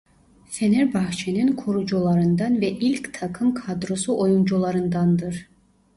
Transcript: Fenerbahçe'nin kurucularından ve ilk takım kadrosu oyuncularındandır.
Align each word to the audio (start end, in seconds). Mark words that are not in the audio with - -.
Fenerbahçe'nin 0.49 1.53
kurucularından 1.55 2.61
ve 2.61 2.71
ilk 2.71 3.13
takım 3.13 3.53
kadrosu 3.53 4.17
oyuncularındandır. 4.19 5.49